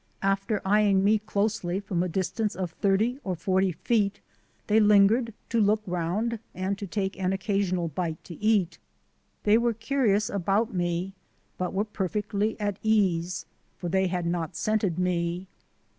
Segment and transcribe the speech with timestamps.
[0.23, 4.19] After eying me closely from a distance of thirty or forty feet
[4.65, 8.79] they lingered to look round and to take an occasional bite to eat.
[9.43, 11.13] They were curious about me,
[11.59, 13.45] but were perfectly at ease,
[13.77, 15.45] for they had not scented me.